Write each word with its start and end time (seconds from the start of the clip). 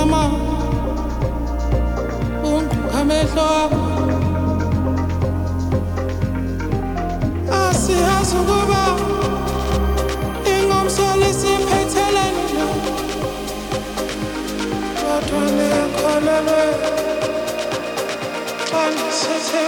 amnyama 0.00 0.22
umntu 2.48 2.78
amehlo 3.00 3.48
asiyazi 7.60 8.34
ukuba 8.40 8.82
ingomso 10.54 11.04
lisiphethelene 11.20 12.44
na 12.56 12.66
kodwa 15.00 15.42
ndikholelwe 15.52 16.62
xa 18.68 18.82
ndisithe 18.92 19.64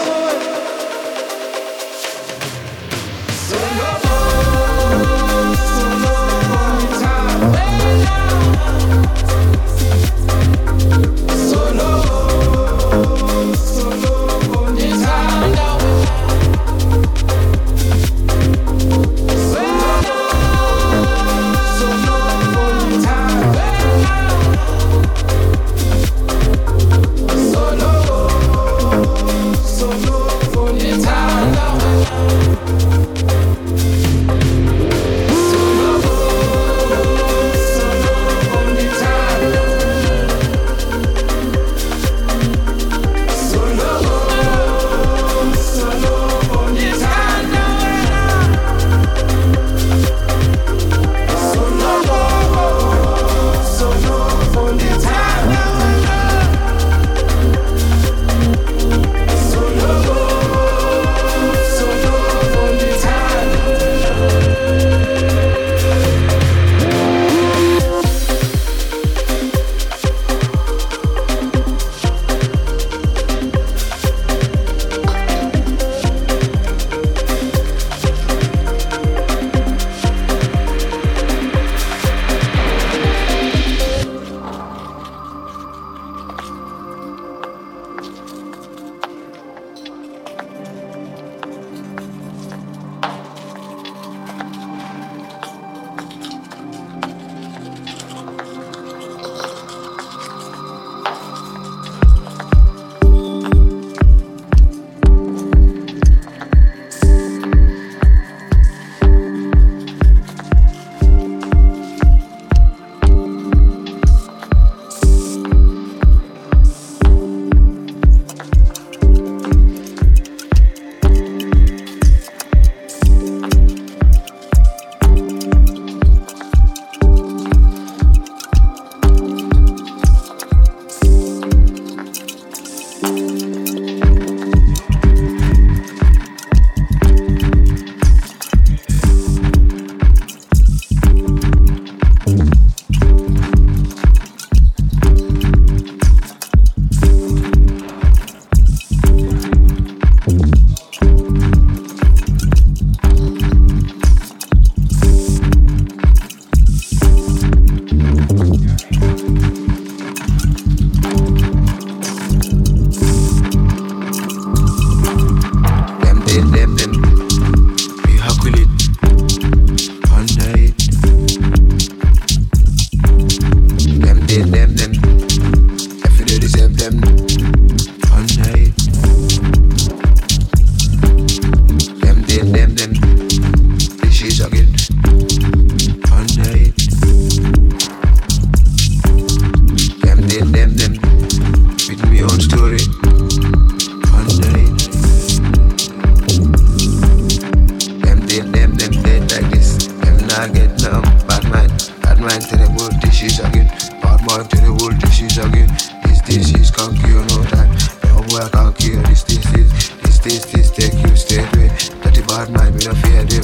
mind, 212.63 212.75
me 212.77 212.85
no 212.87 212.95
fear 212.95 213.25
them. 213.25 213.43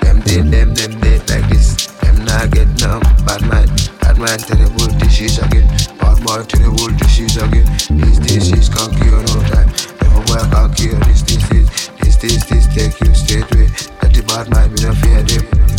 Them 0.00 0.20
dead, 0.20 0.50
them, 0.50 0.74
them 0.74 1.00
dead 1.00 1.30
like 1.30 1.48
this. 1.48 1.86
Them 2.00 2.24
not 2.24 2.50
get 2.50 2.68
numb. 2.80 3.02
Bad 3.24 3.42
mind, 3.42 3.70
bad 4.00 4.18
mind 4.18 4.40
to 4.48 4.54
the 4.54 4.68
world 4.76 4.98
disease 4.98 5.38
again. 5.38 5.66
Bad 5.98 6.22
mind 6.24 6.48
to 6.50 6.56
the 6.58 6.70
world 6.70 6.96
disease 6.98 7.36
again. 7.36 7.66
This 7.98 8.18
disease 8.18 8.68
can't 8.68 8.92
cure 8.96 9.22
no 9.22 9.36
time. 9.48 9.70
Never 10.00 10.22
boy 10.26 10.42
can't 10.52 10.76
cure 10.76 11.00
this 11.08 11.22
disease. 11.22 11.90
This 12.00 12.16
this 12.16 12.44
this 12.44 12.66
take 12.74 13.00
you 13.00 13.14
straight 13.14 13.48
away. 13.54 13.68
That 14.00 14.12
the 14.12 14.22
bad 14.26 14.50
mind, 14.50 14.72
me 14.72 14.84
no 14.84 14.94
fear 14.94 15.22
them. 15.22 15.69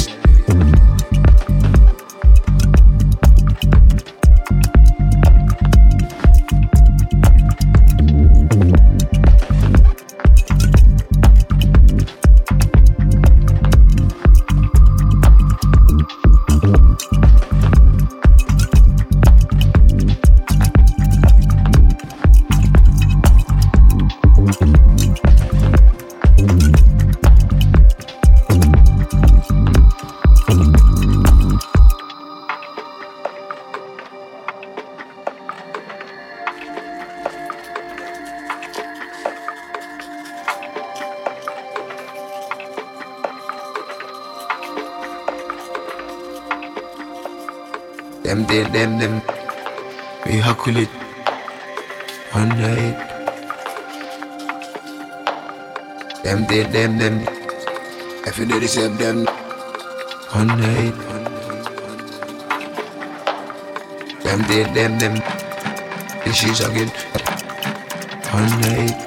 Them, 48.81 48.97
them, 48.97 49.21
them, 49.21 49.21
them. 49.21 49.35
We 50.25 50.39
huckle 50.39 50.75
it 50.75 50.89
one 52.33 52.49
night. 52.49 52.97
Them, 56.23 56.47
they, 56.49 56.63
them, 56.63 56.97
them. 56.97 57.21
If 58.25 58.39
you 58.39 58.47
do 58.47 58.59
the 58.59 58.67
same, 58.67 58.97
them 58.97 59.27
one 60.33 60.47
night. 60.47 60.97
Them, 64.23 64.41
they, 64.49 64.63
them, 64.73 64.97
them. 64.97 65.15
This 66.25 66.43
is 66.43 66.61
again 66.61 66.89
one 68.33 68.49
night. 68.65 68.97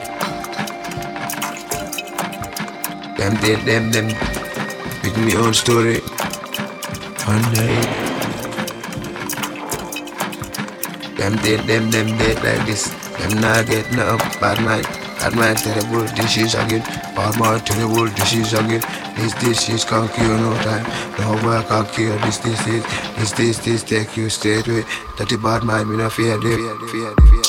Them, 3.19 3.35
they, 3.43 3.57
them, 3.67 3.91
them. 3.91 4.07
With 5.03 5.19
me 5.19 5.35
own 5.35 5.53
story 5.53 5.99
one 7.27 7.43
night. 7.59 8.04
Them 11.17 11.37
dead, 11.37 11.67
them, 11.67 11.91
them 11.91 12.19
dead 12.19 12.43
like 12.43 12.67
this. 12.67 12.89
Them 13.19 13.41
not 13.41 13.67
get 13.67 13.91
no 13.93 14.19
bad 14.41 14.61
mind. 14.65 14.85
Bad 15.19 15.37
mind 15.37 15.59
terrible 15.59 16.07
dishes 16.15 16.55
again. 16.55 16.83
Bad 17.15 17.39
mind 17.39 17.65
terrible 17.65 18.09
dishes 18.09 18.53
again. 18.53 18.83
This 19.17 19.33
dishes 19.35 19.85
can't 19.85 20.13
cure 20.13 20.37
no 20.37 20.53
time. 20.63 20.85
No 21.19 21.33
work 21.47 21.69
can't 21.69 21.89
cure 21.93 22.19
this 22.19 22.45
is. 22.45 22.85
This 23.37 23.59
this 23.61 23.83
take 23.85 24.17
you 24.17 24.29
straight 24.29 24.67
away. 24.67 24.85
That 25.17 25.31
bad 25.43 25.63
mind 25.63 25.89
me 25.89 25.97
no 25.97 26.11
fear, 26.11 26.41
fear, 26.43 26.59
fear, 26.59 27.15
fear, 27.15 27.44